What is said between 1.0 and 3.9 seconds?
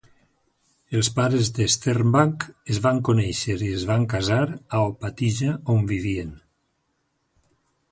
pares de Sternbach es van conèixer i es